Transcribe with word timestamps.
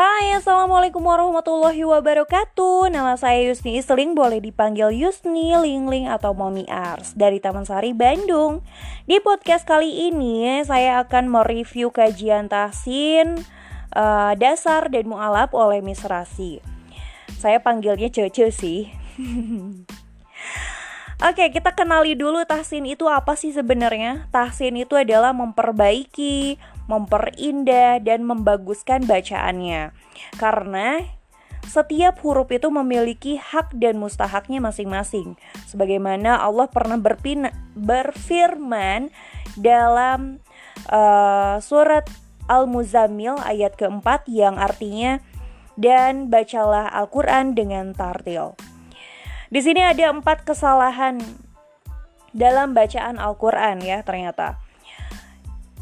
Hai, 0.00 0.32
Assalamualaikum 0.32 1.04
warahmatullahi 1.04 1.84
wabarakatuh. 1.84 2.88
Nama 2.88 3.20
saya 3.20 3.44
Yusni 3.44 3.76
Isling, 3.76 4.16
boleh 4.16 4.40
dipanggil 4.40 4.96
Yusni, 4.96 5.52
Lingling, 5.52 6.08
atau 6.08 6.32
Mommy 6.32 6.64
Ars 6.72 7.12
Dari 7.12 7.36
Taman 7.36 7.68
Sari, 7.68 7.92
Bandung. 7.92 8.64
Di 9.04 9.20
podcast 9.20 9.68
kali 9.68 10.08
ini, 10.08 10.64
saya 10.64 11.04
akan 11.04 11.28
mereview 11.28 11.92
kajian 11.92 12.48
tahsin 12.48 13.44
uh, 13.92 14.32
Dasar 14.40 14.88
dan 14.88 15.04
mu'alaf 15.04 15.52
oleh 15.52 15.84
Miss 15.84 16.00
Rasi. 16.00 16.64
Saya 17.36 17.60
panggilnya 17.60 18.08
Cece 18.08 18.48
sih. 18.56 18.88
Oke, 21.28 21.52
kita 21.52 21.76
kenali 21.76 22.16
dulu 22.16 22.40
tahsin 22.48 22.88
itu 22.88 23.04
apa 23.04 23.36
sih 23.36 23.52
sebenarnya? 23.52 24.32
Tahsin 24.32 24.80
itu 24.80 24.96
adalah 24.96 25.36
memperbaiki, 25.36 26.56
memperindah, 26.90 28.02
dan 28.02 28.26
membaguskan 28.26 29.06
bacaannya. 29.06 29.94
Karena 30.34 30.98
setiap 31.70 32.18
huruf 32.26 32.50
itu 32.50 32.66
memiliki 32.66 33.38
hak 33.38 33.78
dan 33.78 34.02
mustahaknya 34.02 34.58
masing-masing. 34.58 35.38
Sebagaimana 35.70 36.42
Allah 36.42 36.66
pernah 36.66 36.98
berpina, 36.98 37.54
berfirman 37.78 39.14
dalam 39.54 40.42
uh, 40.90 41.62
surat 41.62 42.10
Al-Muzammil 42.50 43.38
ayat 43.46 43.78
keempat 43.78 44.26
yang 44.26 44.58
artinya 44.58 45.22
dan 45.78 46.26
bacalah 46.26 46.90
Al-Quran 46.90 47.54
dengan 47.54 47.94
tartil. 47.94 48.58
Di 49.50 49.62
sini 49.62 49.86
ada 49.86 50.10
empat 50.10 50.42
kesalahan 50.42 51.22
dalam 52.34 52.74
bacaan 52.74 53.18
Al-Quran 53.18 53.82
ya 53.82 54.02
ternyata. 54.02 54.58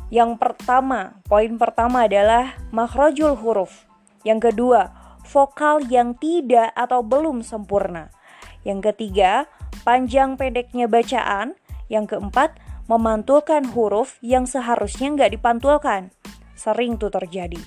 Yang 0.08 0.40
pertama, 0.40 1.20
poin 1.28 1.60
pertama 1.60 2.08
adalah 2.08 2.56
makhrajul 2.72 3.36
huruf. 3.36 3.84
Yang 4.24 4.52
kedua, 4.52 4.92
vokal 5.28 5.84
yang 5.92 6.16
tidak 6.16 6.72
atau 6.72 7.04
belum 7.04 7.44
sempurna. 7.44 8.08
Yang 8.64 8.92
ketiga, 8.92 9.46
panjang 9.84 10.40
pendeknya 10.40 10.88
bacaan. 10.88 11.56
Yang 11.92 12.16
keempat, 12.16 12.56
memantulkan 12.88 13.68
huruf 13.76 14.16
yang 14.24 14.48
seharusnya 14.48 15.12
nggak 15.12 15.36
dipantulkan. 15.36 16.12
Sering 16.56 16.96
tuh 16.96 17.12
terjadi. 17.12 17.60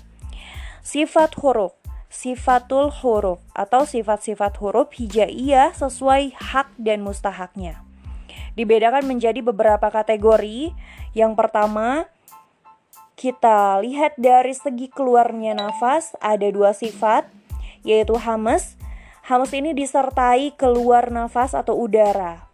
Sifat 0.81 1.37
huruf 1.37 1.77
sifatul 2.11 2.91
huruf 2.91 3.39
atau 3.55 3.87
sifat-sifat 3.87 4.59
huruf 4.59 4.91
hijaiyah 4.99 5.71
sesuai 5.71 6.35
hak 6.35 6.75
dan 6.75 6.99
mustahaknya. 7.07 7.79
Dibedakan 8.59 9.07
menjadi 9.07 9.39
beberapa 9.39 9.87
kategori. 9.87 10.75
Yang 11.15 11.33
pertama, 11.39 12.11
kita 13.21 13.77
lihat 13.85 14.17
dari 14.17 14.57
segi 14.57 14.89
keluarnya 14.89 15.53
nafas 15.53 16.17
ada 16.17 16.49
dua 16.49 16.73
sifat 16.73 17.29
yaitu 17.85 18.17
hamas. 18.17 18.73
Hamas 19.21 19.53
ini 19.53 19.77
disertai 19.77 20.57
keluar 20.57 21.13
nafas 21.13 21.53
atau 21.53 21.77
udara. 21.77 22.49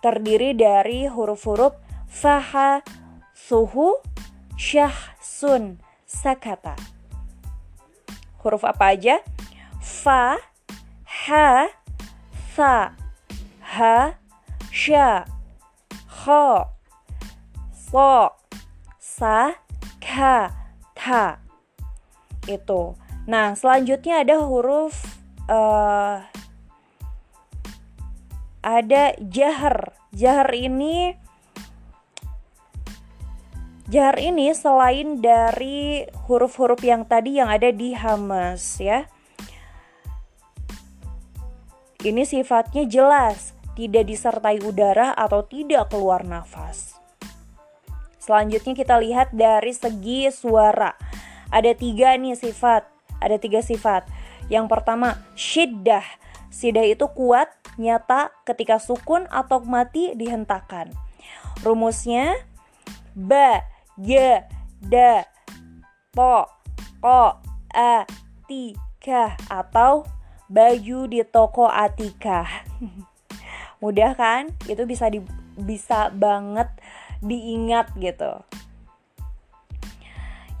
Terdiri 0.00 0.56
dari 0.56 1.04
huruf-huruf 1.04 1.76
faha, 2.08 2.80
suhu, 3.36 4.00
syah, 4.56 4.96
sun, 5.20 5.76
sakata 6.08 6.72
huruf 8.40 8.64
apa 8.64 8.96
aja? 8.96 9.20
Fa, 9.80 10.36
ha, 11.04 11.68
sa, 12.52 12.96
ha, 13.60 13.96
sha, 14.72 15.24
kho, 16.08 16.68
so, 17.72 18.32
sa, 19.20 19.52
ka, 20.00 20.48
ta. 20.96 21.44
Itu. 22.48 22.96
Nah, 23.28 23.52
selanjutnya 23.52 24.24
ada 24.24 24.40
huruf 24.40 24.96
uh, 25.44 26.24
ada 28.64 29.02
jahar. 29.20 29.92
Jahar 30.16 30.48
ini 30.56 31.14
Jahar 33.90 34.22
ini 34.22 34.54
selain 34.54 35.18
dari 35.18 36.06
huruf-huruf 36.30 36.78
yang 36.86 37.02
tadi 37.10 37.42
yang 37.42 37.50
ada 37.50 37.74
di 37.74 37.90
Hamas 37.90 38.78
ya. 38.78 39.10
Ini 41.98 42.22
sifatnya 42.22 42.86
jelas, 42.86 43.50
tidak 43.74 44.06
disertai 44.06 44.62
udara 44.62 45.10
atau 45.10 45.42
tidak 45.42 45.90
keluar 45.90 46.22
nafas. 46.22 46.99
Selanjutnya 48.30 48.78
kita 48.78 48.94
lihat 49.02 49.34
dari 49.34 49.74
segi 49.74 50.30
suara. 50.30 50.94
Ada 51.50 51.74
tiga 51.74 52.14
nih 52.14 52.38
sifat, 52.38 52.86
ada 53.18 53.34
tiga 53.42 53.58
sifat. 53.58 54.06
Yang 54.46 54.70
pertama, 54.70 55.18
syiddah. 55.34 56.06
Syiddah 56.46 56.86
itu 56.86 57.10
kuat, 57.10 57.50
nyata 57.74 58.30
ketika 58.46 58.78
sukun 58.78 59.26
atau 59.34 59.66
mati 59.66 60.14
dihentakkan. 60.14 60.94
Rumusnya 61.66 62.38
ba 63.18 63.66
ya 63.98 64.46
da 64.78 65.26
po 66.14 66.46
ko 67.02 67.34
a 67.74 68.06
tika 68.46 69.34
atau 69.50 70.06
baju 70.46 70.98
di 71.10 71.26
toko 71.26 71.66
atika 71.66 72.46
mudah 73.82 74.14
kan 74.14 74.54
itu 74.70 74.86
bisa 74.86 75.10
di, 75.10 75.18
bisa 75.58 76.14
banget 76.14 76.70
diingat 77.20 77.92
gitu. 77.96 78.44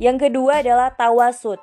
Yang 0.00 0.28
kedua 0.28 0.64
adalah 0.64 0.96
tawasud. 0.96 1.60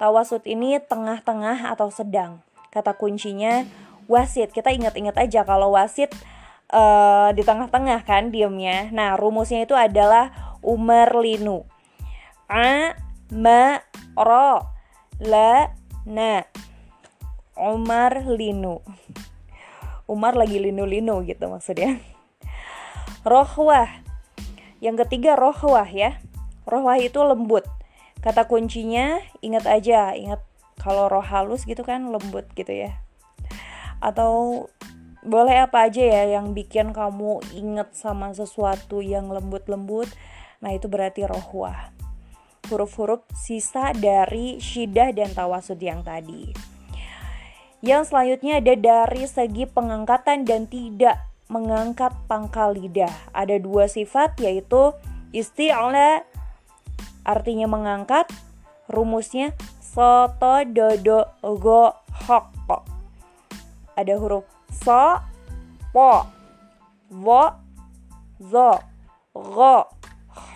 Tawasud 0.00 0.44
ini 0.44 0.80
tengah-tengah 0.80 1.72
atau 1.72 1.92
sedang. 1.92 2.40
Kata 2.72 2.96
kuncinya 2.96 3.64
wasit. 4.08 4.52
Kita 4.52 4.72
ingat-ingat 4.72 5.16
aja 5.16 5.44
kalau 5.44 5.76
wasit 5.76 6.12
uh, 6.72 7.30
di 7.34 7.42
tengah-tengah 7.46 8.02
kan 8.02 8.34
diemnya 8.34 8.90
nah 8.90 9.14
rumusnya 9.14 9.66
itu 9.66 9.74
adalah 9.76 10.56
Umar 10.62 11.14
Linu 11.14 11.62
A 12.50 12.94
Ma 13.30 13.82
Ro 14.14 14.62
La 15.22 15.70
Na 16.06 16.42
Umar 17.58 18.26
Linu 18.26 18.82
Umar 20.06 20.38
lagi 20.38 20.62
linu-linu 20.62 21.26
gitu 21.26 21.50
maksudnya. 21.50 21.98
Rohwah 23.26 24.05
Yang 24.80 25.06
ketiga 25.06 25.34
rohwah 25.34 25.88
ya 25.88 26.20
Rohwah 26.68 26.98
itu 27.00 27.18
lembut 27.22 27.64
Kata 28.20 28.48
kuncinya 28.48 29.20
ingat 29.40 29.64
aja 29.68 30.12
Ingat 30.16 30.42
kalau 30.76 31.08
roh 31.08 31.24
halus 31.24 31.64
gitu 31.64 31.82
kan 31.82 32.12
lembut 32.12 32.48
gitu 32.56 32.72
ya 32.72 33.00
Atau 34.00 34.66
boleh 35.26 35.66
apa 35.66 35.90
aja 35.90 36.06
ya 36.06 36.38
yang 36.38 36.54
bikin 36.54 36.94
kamu 36.94 37.42
inget 37.50 37.90
sama 37.98 38.30
sesuatu 38.30 39.02
yang 39.02 39.26
lembut-lembut 39.26 40.06
Nah 40.60 40.72
itu 40.72 40.88
berarti 40.88 41.28
rohwah. 41.28 41.92
Huruf-huruf 42.66 43.22
sisa 43.36 43.94
dari 43.94 44.58
syidah 44.58 45.14
dan 45.14 45.30
tawasud 45.30 45.78
yang 45.78 46.02
tadi. 46.02 46.50
Yang 47.84 48.10
selanjutnya 48.10 48.58
ada 48.58 48.74
dari 48.74 49.24
segi 49.28 49.68
pengangkatan 49.68 50.42
dan 50.42 50.66
tidak 50.66 51.22
mengangkat 51.46 52.12
pangkal 52.26 52.74
lidah. 52.74 53.12
Ada 53.30 53.58
dua 53.62 53.86
sifat 53.86 54.38
yaitu 54.42 54.94
isti'la 55.30 56.26
artinya 57.26 57.66
mengangkat, 57.66 58.30
rumusnya 58.86 59.54
soto 59.82 60.62
dodo 60.68 61.26
go 61.42 61.94
hok. 62.10 62.54
Ada 63.96 64.14
huruf 64.20 64.56
so, 64.76 65.18
po, 65.96 66.28
vo, 67.08 67.42
zo, 68.36 68.70
go, 69.32 69.76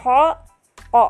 ho, 0.05 0.25
o. 0.93 1.07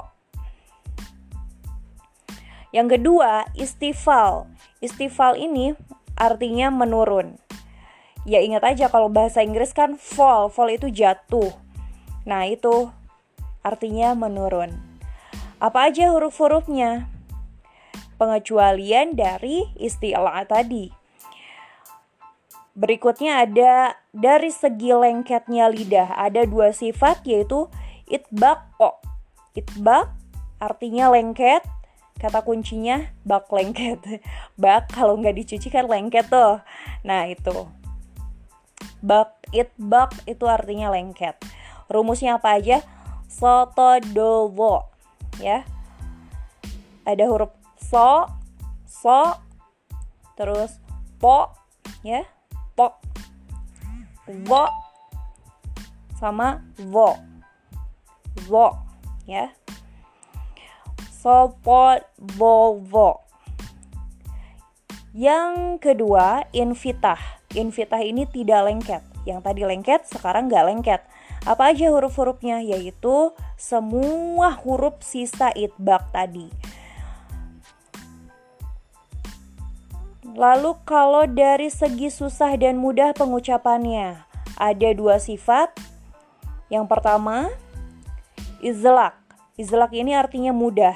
Yang 2.71 2.89
kedua, 2.99 3.51
istifal. 3.59 4.47
Istifal 4.79 5.35
ini 5.35 5.75
artinya 6.15 6.71
menurun. 6.71 7.35
Ya 8.29 8.45
ingat 8.45 8.65
aja 8.67 8.93
kalau 8.93 9.09
bahasa 9.09 9.41
Inggris 9.41 9.73
kan 9.73 9.97
fall, 9.97 10.53
fall 10.53 10.69
itu 10.69 10.93
jatuh. 10.93 11.53
Nah, 12.29 12.45
itu 12.45 12.93
artinya 13.65 14.13
menurun. 14.13 14.77
Apa 15.57 15.89
aja 15.89 16.13
huruf-hurufnya? 16.13 17.09
Pengecualian 18.21 19.17
dari 19.17 19.65
istilah 19.81 20.45
tadi. 20.45 20.93
Berikutnya 22.77 23.45
ada 23.45 23.97
dari 24.11 24.51
segi 24.51 24.91
lengketnya 24.91 25.71
lidah 25.71 26.19
ada 26.19 26.43
dua 26.43 26.75
sifat 26.75 27.23
yaitu 27.23 27.71
itbak 28.11 28.67
kok 28.75 28.99
itbak 29.55 30.11
artinya 30.59 31.15
lengket 31.15 31.63
kata 32.19 32.43
kuncinya 32.43 33.07
bak 33.23 33.47
lengket 33.49 34.03
bak 34.61 34.91
kalau 34.91 35.15
nggak 35.17 35.39
dicuci 35.39 35.71
kan 35.71 35.87
lengket 35.87 36.27
tuh 36.27 36.59
nah 37.07 37.25
itu 37.31 37.71
bak 39.01 39.37
itbak 39.51 40.13
itu 40.29 40.45
artinya 40.47 40.93
lengket 40.93 41.37
rumusnya 41.89 42.39
apa 42.39 42.61
aja 42.61 42.79
soto 43.27 43.99
dovo 44.13 44.89
ya 45.41 45.65
ada 47.05 47.25
huruf 47.27 47.61
so, 47.91 48.29
so, 48.87 49.35
terus 50.37 50.79
po, 51.19 51.51
ya, 52.07 52.23
po, 52.79 53.01
vo, 54.47 54.65
sama 56.21 56.63
vo, 56.79 57.19
vo, 58.47 58.79
ya. 59.27 59.51
So, 61.11 61.59
po, 61.61 61.99
vo, 62.39 62.79
vo. 62.79 63.27
Yang 65.11 65.83
kedua, 65.83 66.47
invitah. 66.55 67.40
Invitah 67.59 68.03
ini 68.03 68.27
tidak 68.31 68.67
lengket. 68.67 69.03
Yang 69.27 69.41
tadi 69.43 69.63
lengket, 69.67 70.01
sekarang 70.07 70.47
nggak 70.47 70.67
lengket. 70.71 71.01
Apa 71.45 71.75
aja 71.75 71.91
huruf-hurufnya? 71.91 72.63
Yaitu 72.63 73.35
semua 73.59 74.55
huruf 74.55 75.03
sisa 75.03 75.51
itbak 75.53 76.09
tadi. 76.15 76.49
Lalu 80.31 80.79
kalau 80.87 81.27
dari 81.27 81.69
segi 81.69 82.07
susah 82.07 82.55
dan 82.55 82.79
mudah 82.79 83.11
pengucapannya, 83.19 84.23
ada 84.55 84.89
dua 84.95 85.19
sifat. 85.19 85.75
Yang 86.71 86.87
pertama, 86.87 87.51
izlak. 88.63 89.19
Izlak 89.59 89.91
ini 89.91 90.15
artinya 90.15 90.55
mudah. 90.55 90.95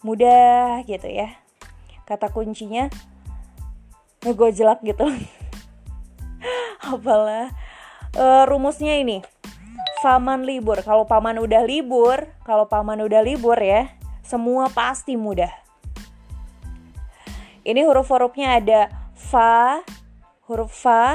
Mudah 0.00 0.80
gitu 0.88 1.06
ya 1.06 1.42
kata 2.12 2.28
kuncinya 2.28 2.92
ngegojlak 4.20 4.84
gitu 4.84 5.06
apalah. 6.94 7.52
Uh, 8.12 8.44
rumusnya 8.44 9.00
ini. 9.00 9.24
Paman 10.02 10.44
libur. 10.44 10.82
Kalau 10.82 11.06
paman 11.06 11.38
udah 11.38 11.62
libur 11.62 12.26
kalau 12.42 12.66
paman 12.66 12.98
udah 13.06 13.22
libur 13.22 13.54
ya 13.58 13.86
semua 14.26 14.66
pasti 14.70 15.14
mudah. 15.14 15.50
Ini 17.62 17.86
huruf-hurufnya 17.86 18.58
ada 18.58 18.90
fa 19.14 19.86
huruf 20.50 20.74
fa 20.74 21.14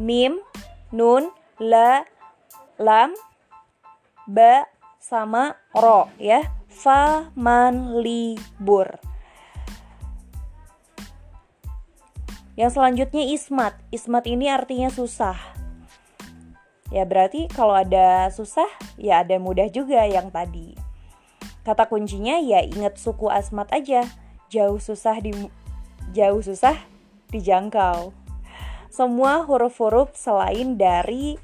mim 0.00 0.40
nun 0.88 1.28
la 1.60 2.08
lam 2.80 3.12
ba 4.24 4.64
sama 4.96 5.56
ro 5.76 6.08
ya. 6.16 6.48
Fa 6.68 7.28
man 7.34 8.00
libur 8.00 9.07
Yang 12.58 12.74
selanjutnya 12.74 13.22
ismat. 13.30 13.78
Ismat 13.94 14.26
ini 14.26 14.50
artinya 14.50 14.90
susah. 14.90 15.38
Ya 16.90 17.06
berarti 17.06 17.46
kalau 17.54 17.78
ada 17.78 18.26
susah, 18.34 18.66
ya 18.98 19.22
ada 19.22 19.38
mudah 19.38 19.70
juga 19.70 20.02
yang 20.02 20.34
tadi. 20.34 20.74
Kata 21.62 21.86
kuncinya 21.86 22.42
ya 22.42 22.66
ingat 22.66 22.98
suku 22.98 23.30
asmat 23.30 23.70
aja. 23.70 24.02
Jauh 24.50 24.82
susah 24.82 25.22
di 25.22 25.30
jauh 26.10 26.42
susah 26.42 26.74
dijangkau. 27.30 28.10
Semua 28.90 29.46
huruf-huruf 29.46 30.18
selain 30.18 30.74
dari 30.74 31.38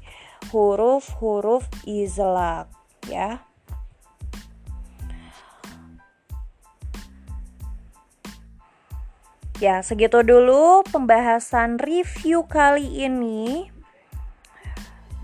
huruf-huruf 0.51 1.63
izlak 1.87 2.67
ya. 3.07 3.39
Ya, 9.65 9.81
segitu 9.81 10.21
dulu 10.21 10.85
pembahasan 10.93 11.81
review 11.81 12.45
kali 12.45 12.85
ini. 13.01 13.73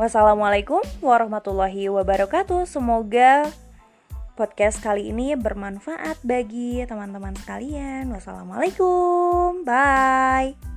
Wassalamualaikum 0.01 0.81
warahmatullahi 0.97 1.93
wabarakatuh. 1.93 2.65
Semoga 2.65 3.45
podcast 4.33 4.81
kali 4.81 5.13
ini 5.13 5.37
bermanfaat 5.37 6.25
bagi 6.25 6.81
teman-teman 6.89 7.37
sekalian. 7.37 8.09
Wassalamualaikum. 8.09 9.61
Bye. 9.61 10.70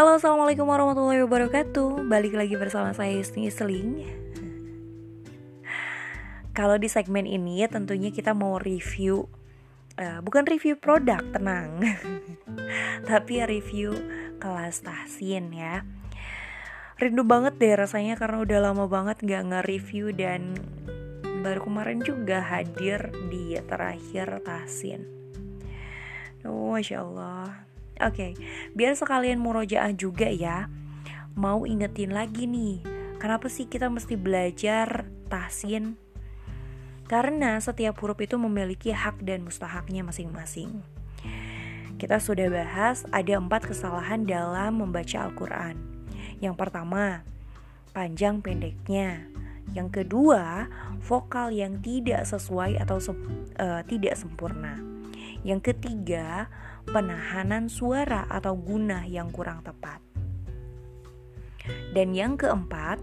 Halo 0.00 0.16
assalamualaikum 0.16 0.64
warahmatullahi 0.64 1.28
wabarakatuh. 1.28 2.08
Balik 2.08 2.32
lagi 2.32 2.56
bersama 2.56 2.96
saya 2.96 3.20
Yusni 3.20 3.52
Seling 3.52 4.00
Kalau 6.56 6.80
di 6.80 6.88
segmen 6.88 7.28
ini 7.28 7.60
tentunya 7.68 8.08
kita 8.08 8.32
mau 8.32 8.56
review 8.56 9.28
uh, 10.00 10.24
Bukan 10.24 10.48
review 10.48 10.80
produk, 10.80 11.20
tenang. 11.36 11.84
Tapi 13.12 13.44
review 13.44 13.92
kelas 14.40 14.80
tahsin 14.80 15.52
ya. 15.52 15.84
Rindu 16.96 17.20
banget 17.20 17.60
deh 17.60 17.76
rasanya 17.76 18.16
karena 18.16 18.40
udah 18.40 18.72
lama 18.72 18.88
banget 18.88 19.20
gak 19.20 19.52
nge-review 19.52 20.16
Dan 20.16 20.56
baru 21.44 21.60
kemarin 21.60 22.00
juga 22.00 22.40
hadir 22.40 23.12
di 23.28 23.52
terakhir 23.68 24.40
tahsin. 24.48 25.04
Oh, 26.48 26.72
Masya 26.72 27.04
Allah 27.04 27.68
Oke, 28.00 28.32
okay, 28.32 28.32
biar 28.72 28.96
sekalian 28.96 29.36
murojaah 29.36 29.92
juga 29.92 30.24
ya. 30.32 30.72
Mau 31.36 31.68
ingetin 31.68 32.16
lagi 32.16 32.48
nih, 32.48 32.80
kenapa 33.20 33.52
sih 33.52 33.68
kita 33.68 33.92
mesti 33.92 34.16
belajar 34.16 35.04
tahsin? 35.28 36.00
Karena 37.04 37.60
setiap 37.60 38.00
huruf 38.00 38.16
itu 38.24 38.40
memiliki 38.40 38.88
hak 38.88 39.20
dan 39.20 39.44
mustahaknya 39.44 40.00
masing-masing. 40.00 40.80
Kita 42.00 42.16
sudah 42.16 42.48
bahas 42.48 43.04
ada 43.12 43.36
empat 43.36 43.68
kesalahan 43.68 44.24
dalam 44.24 44.80
membaca 44.80 45.28
Al-Quran. 45.28 45.76
Yang 46.40 46.56
pertama, 46.56 47.20
panjang 47.92 48.40
pendeknya. 48.40 49.28
Yang 49.76 50.02
kedua, 50.02 50.72
vokal 51.04 51.52
yang 51.52 51.84
tidak 51.84 52.24
sesuai 52.24 52.80
atau 52.80 52.96
uh, 53.60 53.84
tidak 53.84 54.16
sempurna. 54.16 54.80
Yang 55.44 55.76
ketiga, 55.76 56.48
penahanan 56.90 57.70
suara 57.70 58.26
atau 58.26 58.58
guna 58.58 59.06
yang 59.06 59.30
kurang 59.30 59.62
tepat. 59.62 60.02
Dan 61.94 62.14
yang 62.14 62.34
keempat, 62.34 62.98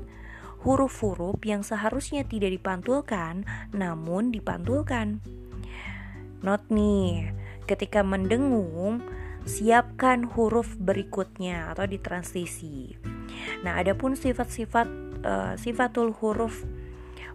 huruf-huruf 0.67 1.39
yang 1.47 1.63
seharusnya 1.63 2.27
tidak 2.27 2.51
dipantulkan 2.51 3.47
namun 3.71 4.35
dipantulkan. 4.35 5.23
Not 6.43 6.67
nih, 6.67 7.31
ketika 7.65 8.03
mendengung, 8.03 9.01
siapkan 9.47 10.27
huruf 10.27 10.75
berikutnya 10.75 11.71
atau 11.71 11.87
di 11.87 11.97
transisi. 11.97 12.93
Nah, 13.63 13.79
adapun 13.79 14.19
sifat-sifat 14.19 14.87
uh, 15.23 15.53
sifatul 15.55 16.11
huruf 16.19 16.67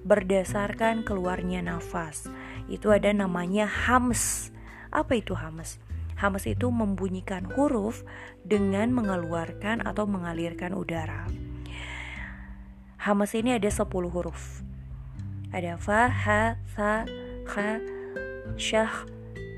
berdasarkan 0.04 1.06
keluarnya 1.06 1.64
nafas. 1.64 2.28
Itu 2.68 2.92
ada 2.92 3.10
namanya 3.14 3.64
hams. 3.66 4.52
Apa 4.92 5.18
itu 5.18 5.32
hams? 5.32 5.80
Hamas 6.22 6.46
itu 6.46 6.70
membunyikan 6.70 7.50
huruf 7.50 8.06
dengan 8.46 8.94
mengeluarkan 8.94 9.82
atau 9.82 10.06
mengalirkan 10.06 10.70
udara. 10.70 11.26
Hamas 13.02 13.34
ini 13.34 13.58
ada 13.58 13.66
10 13.66 13.90
huruf. 14.06 14.62
Ada 15.50 15.74
fa, 15.82 16.06
ha, 16.06 16.54
tha, 16.78 17.10
kha, 17.42 17.82
syah, 18.54 19.02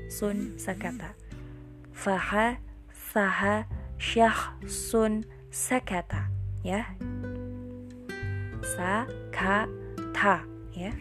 sun, 0.09 0.57
sakata. 0.57 1.13
Faha, 1.93 2.57
saha, 2.89 3.69
syah, 4.01 4.57
sun, 4.65 5.21
sakata. 5.53 6.33
Ya. 6.65 6.97
Sa, 8.65 9.05
ka, 9.29 9.69
ta. 10.17 10.41
Ya. 10.73 10.97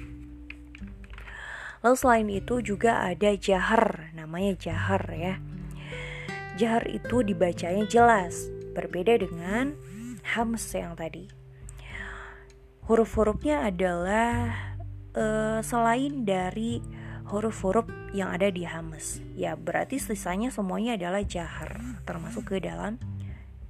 Lalu 1.80 1.96
selain 1.96 2.28
itu 2.28 2.60
juga 2.60 3.00
ada 3.00 3.32
jahar, 3.32 4.12
namanya 4.12 4.52
jahar 4.60 5.08
ya. 5.08 5.40
Jahar 6.54 6.86
itu 6.86 7.26
dibacanya 7.26 7.82
jelas, 7.90 8.46
berbeda 8.78 9.18
dengan 9.18 9.74
hams 10.22 10.70
yang 10.70 10.94
tadi. 10.94 11.26
Huruf-hurufnya 12.86 13.66
adalah 13.66 14.54
uh, 15.18 15.58
selain 15.66 16.22
dari 16.22 16.78
huruf-huruf 17.26 17.90
yang 18.14 18.30
ada 18.30 18.54
di 18.54 18.62
hams. 18.62 19.18
Ya, 19.34 19.58
berarti 19.58 19.98
sisanya 19.98 20.54
semuanya 20.54 20.94
adalah 20.94 21.26
jahar, 21.26 21.80
termasuk 22.06 22.54
ke 22.54 22.62
dalam 22.62 23.02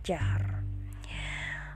jahar. 0.05 0.61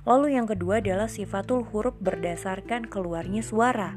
Lalu 0.05 0.37
yang 0.37 0.45
kedua 0.45 0.85
adalah 0.85 1.09
sifatul 1.09 1.65
huruf 1.73 1.97
berdasarkan 2.05 2.85
keluarnya 2.85 3.41
suara. 3.41 3.97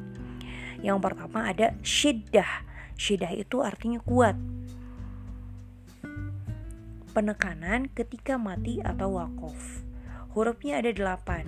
Yang 0.79 1.11
pertama 1.11 1.51
ada 1.51 1.75
syiddah. 1.83 2.63
Syiddah 2.95 3.35
itu 3.35 3.59
artinya 3.59 3.99
kuat 3.99 4.35
penekanan 7.11 7.91
ketika 7.91 8.39
mati 8.39 8.79
atau 8.81 9.19
wakaf. 9.19 9.83
Hurufnya 10.31 10.79
ada 10.79 10.91
delapan. 10.95 11.45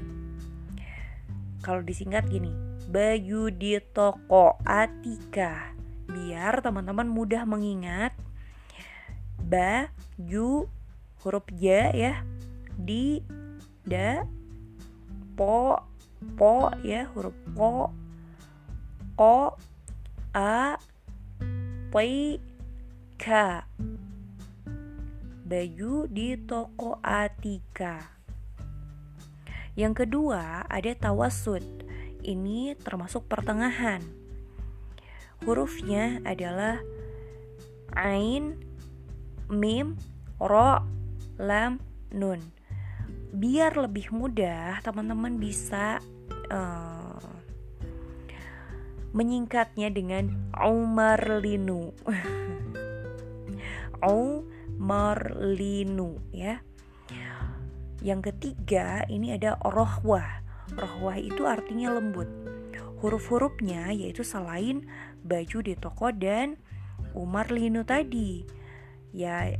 Kalau 1.64 1.80
disingkat 1.80 2.28
gini, 2.28 2.52
Bayu 2.92 3.50
di 3.50 3.80
toko 3.96 4.60
Atika. 4.68 5.72
Biar 6.12 6.60
teman-teman 6.60 7.08
mudah 7.08 7.48
mengingat 7.48 8.12
ba 9.44 9.92
ju 10.16 10.72
huruf 11.24 11.44
ja 11.60 11.92
ya 11.92 12.24
di 12.80 13.20
da 13.84 14.24
po 15.36 15.84
po 16.40 16.72
ya 16.82 17.12
huruf 17.12 17.36
po 17.52 17.92
ko 19.20 19.60
a 20.34 20.80
pi 21.92 22.40
ka 23.20 23.68
baju 25.54 26.10
di 26.10 26.34
toko 26.50 26.98
Atika. 27.06 28.02
Yang 29.78 29.94
kedua 30.02 30.66
ada 30.66 30.98
tawasud. 30.98 31.62
Ini 32.26 32.74
termasuk 32.82 33.30
pertengahan. 33.30 34.02
Hurufnya 35.46 36.26
adalah 36.26 36.82
ain 37.94 38.58
mim 39.46 39.94
ro 40.42 40.82
lam 41.38 41.78
nun. 42.10 42.42
Biar 43.30 43.78
lebih 43.78 44.10
mudah 44.10 44.82
teman-teman 44.82 45.38
bisa 45.38 46.02
uh, 46.50 47.30
menyingkatnya 49.14 49.94
dengan 49.94 50.34
Umarlinu. 50.58 51.94
Umarlinu 54.84 56.20
ya. 56.36 56.60
Yang 58.04 58.36
ketiga 58.36 59.08
ini 59.08 59.32
ada 59.32 59.56
rohwah. 59.64 60.44
Rohwah 60.76 61.16
itu 61.16 61.48
artinya 61.48 61.96
lembut. 61.96 62.28
Huruf-hurufnya 63.00 63.96
yaitu 63.96 64.28
selain 64.28 64.84
baju 65.24 65.64
di 65.64 65.80
toko 65.80 66.12
dan 66.12 66.60
Umarlinu 67.16 67.88
tadi. 67.88 68.44
Ya 69.16 69.56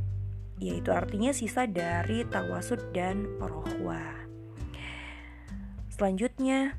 yaitu 0.60 0.92
artinya 0.92 1.32
sisa 1.32 1.64
dari 1.64 2.28
tawasud 2.28 2.92
dan 2.92 3.24
rohwah. 3.40 4.28
Selanjutnya 5.88 6.76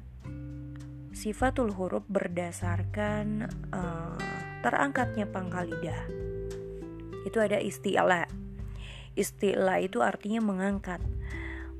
sifatul 1.17 1.73
huruf 1.73 2.05
berdasarkan 2.05 3.49
uh, 3.73 4.21
terangkatnya 4.61 5.25
pangkal 5.33 5.65
lidah. 5.65 6.24
Itu 7.25 7.41
ada 7.41 7.57
isti'la. 7.57 8.29
Isti'la 9.17 9.81
itu 9.81 9.99
artinya 10.05 10.39
mengangkat. 10.45 11.01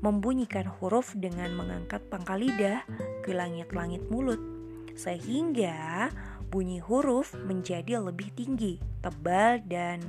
Membunyikan 0.02 0.68
huruf 0.68 1.16
dengan 1.16 1.56
mengangkat 1.56 2.04
pangkal 2.12 2.42
lidah 2.42 2.84
ke 3.24 3.32
langit-langit 3.32 4.04
mulut. 4.12 4.38
Sehingga 4.92 6.10
bunyi 6.50 6.82
huruf 6.82 7.32
menjadi 7.32 8.02
lebih 8.02 8.34
tinggi, 8.36 8.82
tebal, 9.00 9.62
dan 9.64 10.02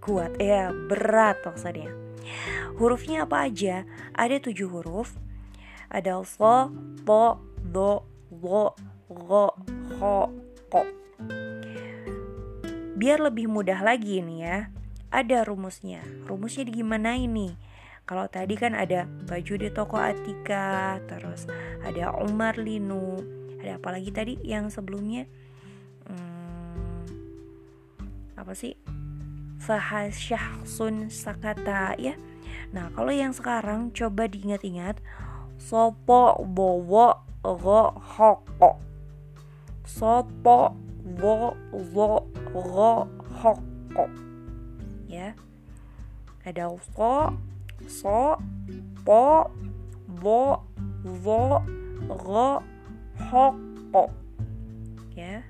kuat. 0.00 0.38
Ya, 0.40 0.70
berat 0.70 1.42
maksudnya. 1.44 1.92
Hurufnya 2.78 3.26
apa 3.28 3.50
aja? 3.50 3.84
Ada 4.14 4.40
tujuh 4.40 4.70
huruf. 4.70 5.12
Ada 5.92 6.24
so, 6.24 6.72
po, 7.04 7.36
do, 7.60 8.00
wo, 8.32 8.72
go, 9.12 9.52
ho, 10.00 10.32
ko. 10.72 11.01
Biar 13.02 13.18
lebih 13.18 13.50
mudah 13.50 13.82
lagi 13.82 14.22
nih 14.22 14.38
ya, 14.46 14.58
ada 15.10 15.42
rumusnya. 15.42 16.06
Rumusnya 16.30 16.70
gimana 16.70 17.18
ini? 17.18 17.50
Kalau 18.06 18.30
tadi 18.30 18.54
kan 18.54 18.78
ada 18.78 19.10
baju 19.26 19.58
di 19.58 19.66
toko 19.74 19.98
Atika, 19.98 21.02
terus 21.10 21.50
ada 21.82 22.14
Umar 22.22 22.54
Linu, 22.62 23.18
ada 23.58 23.82
apa 23.82 23.98
lagi 23.98 24.14
tadi 24.14 24.38
yang 24.46 24.70
sebelumnya? 24.70 25.26
Hmm, 26.06 27.02
apa 28.38 28.54
sih? 28.54 28.78
Fahasyahsun 29.58 31.10
sakata 31.10 31.98
ya. 31.98 32.14
Nah, 32.70 32.86
kalau 32.94 33.10
yang 33.10 33.34
sekarang 33.34 33.90
coba 33.90 34.30
diingat-ingat 34.30 35.02
sopo 35.58 36.38
bowo 36.46 37.18
ro 37.42 37.98
hoko 37.98 38.78
sopo 39.82 40.78
wo 41.02 41.56
wo 41.72 42.26
ro 42.54 43.10
hoko 43.42 44.04
ya. 45.10 45.34
Ada 46.42 46.70
so 46.94 47.34
so 47.86 48.38
po 49.02 49.50
wo 50.22 50.62
wo 51.02 51.62
ro 52.06 52.62
hoko 53.30 54.04
ya. 55.18 55.42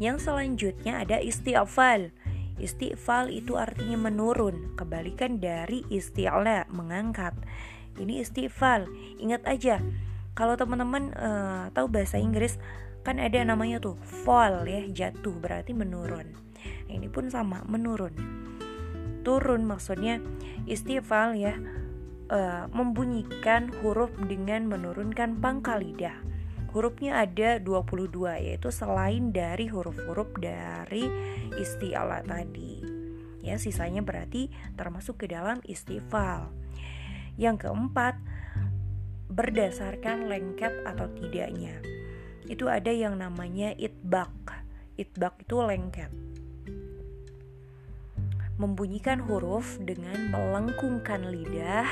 Yang 0.00 0.32
selanjutnya 0.32 1.04
ada 1.04 1.20
istighfal. 1.20 2.08
Istighfal 2.60 3.32
itu 3.32 3.56
artinya 3.56 4.08
menurun, 4.08 4.76
kebalikan 4.76 5.40
dari 5.40 5.80
isti'la, 5.88 6.68
mengangkat. 6.68 7.32
Ini 7.96 8.20
istighfal. 8.20 8.84
Ingat 9.16 9.48
aja, 9.48 9.80
kalau 10.36 10.56
teman-teman 10.56 11.12
uh, 11.16 11.72
tahu 11.72 11.88
bahasa 11.88 12.16
Inggris 12.16 12.56
kan 13.06 13.16
ada 13.16 13.40
namanya 13.42 13.80
tuh 13.80 13.96
fall 14.02 14.64
ya 14.68 14.84
jatuh 14.88 15.34
berarti 15.40 15.72
menurun. 15.72 16.36
Nah, 16.88 16.92
ini 16.92 17.08
pun 17.08 17.32
sama 17.32 17.64
menurun. 17.64 18.12
Turun 19.24 19.64
maksudnya 19.64 20.20
istighfal 20.68 21.36
ya 21.36 21.56
uh, 22.28 22.68
membunyikan 22.72 23.72
huruf 23.80 24.12
dengan 24.28 24.68
menurunkan 24.68 25.40
pangkal 25.40 25.80
lidah 25.80 26.30
hurufnya 26.70 27.26
ada 27.26 27.58
22 27.58 28.14
yaitu 28.46 28.70
selain 28.70 29.34
dari 29.34 29.66
huruf-huruf 29.66 30.30
dari 30.38 31.06
isti'ala 31.58 32.22
tadi. 32.22 32.82
Ya 33.42 33.58
sisanya 33.58 34.04
berarti 34.04 34.52
termasuk 34.78 35.24
ke 35.24 35.26
dalam 35.26 35.58
istifal 35.66 36.52
yang 37.40 37.58
keempat 37.58 38.18
berdasarkan 39.30 40.30
lengket 40.30 40.70
atau 40.86 41.10
tidaknya. 41.18 41.80
Itu 42.50 42.66
ada 42.66 42.90
yang 42.90 43.22
namanya 43.22 43.70
itbak. 43.78 44.34
Itbak 44.98 45.38
itu 45.46 45.54
lengket. 45.62 46.10
Membunyikan 48.58 49.22
huruf 49.22 49.78
dengan 49.78 50.34
melengkungkan 50.34 51.30
lidah 51.30 51.86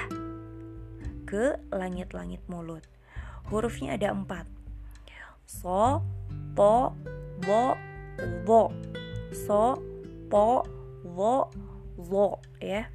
ke 1.31 1.55
langit-langit 1.71 2.43
mulut. 2.51 2.83
Hurufnya 3.47 3.95
ada 3.95 4.11
empat. 4.11 4.45
So, 5.47 6.03
po, 6.59 6.93
wo, 7.47 7.79
wo. 8.43 8.75
So, 9.31 9.79
po, 10.27 10.67
wo, 11.07 11.47
wo. 11.95 12.43
Ya. 12.59 12.91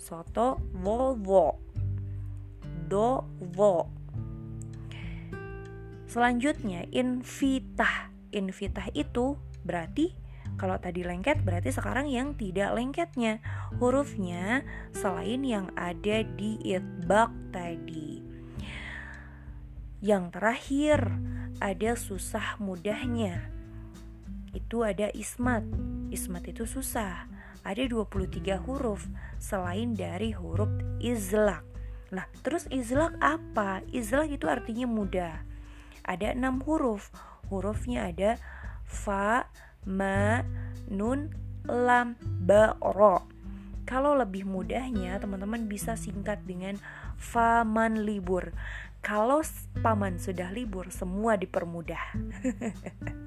Soto, 0.00 0.56
wo, 0.72 1.12
wo 1.20 1.68
do 2.88 3.24
vo 3.52 3.97
selanjutnya 6.08 6.88
invitah. 6.90 8.10
Invitah 8.32 8.88
itu 8.96 9.36
berarti 9.62 10.12
kalau 10.58 10.74
tadi 10.82 11.06
lengket 11.06 11.46
berarti 11.46 11.70
sekarang 11.70 12.10
yang 12.10 12.34
tidak 12.34 12.74
lengketnya. 12.74 13.38
Hurufnya 13.78 14.66
selain 14.90 15.46
yang 15.46 15.70
ada 15.78 16.26
di 16.34 16.58
itbak 16.66 17.30
tadi. 17.54 18.24
Yang 20.02 20.24
terakhir 20.34 20.98
ada 21.62 21.94
susah 21.94 22.58
mudahnya. 22.58 23.54
Itu 24.50 24.82
ada 24.82 25.14
ismat. 25.14 25.62
Ismat 26.10 26.42
itu 26.50 26.66
susah. 26.66 27.30
Ada 27.62 27.86
23 27.86 28.58
huruf 28.64 29.06
selain 29.38 29.94
dari 29.94 30.34
huruf 30.34 30.70
izlak. 30.98 31.62
Nah, 32.10 32.24
terus 32.40 32.64
izlak 32.72 33.14
apa? 33.22 33.84
Izlak 33.94 34.32
itu 34.32 34.48
artinya 34.50 34.88
mudah. 34.88 35.47
Ada 36.08 36.32
enam 36.32 36.64
huruf. 36.64 37.12
Hurufnya 37.52 38.08
ada 38.08 38.40
fa, 38.88 39.52
ma, 39.84 40.40
nun, 40.88 41.28
lam, 41.68 42.16
ba, 42.48 42.72
ro. 42.80 43.28
Kalau 43.84 44.16
lebih 44.16 44.48
mudahnya, 44.48 45.20
teman-teman 45.20 45.68
bisa 45.68 45.96
singkat 45.96 46.40
dengan 46.48 46.80
faman 47.20 48.04
libur. 48.04 48.52
Kalau 49.04 49.44
paman 49.84 50.16
sudah 50.16 50.48
libur, 50.52 50.88
semua 50.88 51.36
dipermudah. 51.36 52.16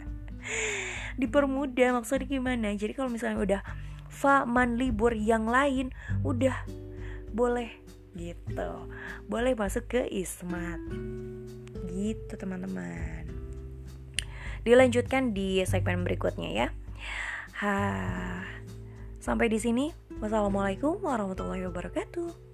dipermudah 1.22 1.98
maksudnya 1.98 2.28
gimana? 2.30 2.74
Jadi 2.78 2.94
kalau 2.98 3.10
misalnya 3.10 3.40
udah 3.42 3.62
faman 4.10 4.78
libur 4.78 5.14
yang 5.18 5.50
lain, 5.50 5.94
udah 6.22 6.54
boleh 7.32 7.82
gitu 8.16 8.92
boleh 9.32 9.56
masuk 9.56 9.88
ke 9.88 10.02
ismat 10.12 10.80
gitu 12.02 12.34
teman-teman. 12.34 13.30
Dilanjutkan 14.66 15.38
di 15.38 15.62
segmen 15.70 16.02
berikutnya 16.02 16.50
ya. 16.50 16.68
Ha 17.62 17.76
sampai 19.22 19.54
di 19.54 19.62
sini. 19.62 19.86
Wassalamualaikum 20.18 21.02
warahmatullahi 21.02 21.66
wabarakatuh 21.70 22.51